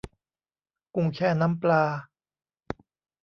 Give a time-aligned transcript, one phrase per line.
[0.95, 1.83] กุ้งแช่น้ำปลา